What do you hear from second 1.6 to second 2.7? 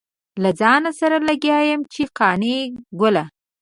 يم چې قانع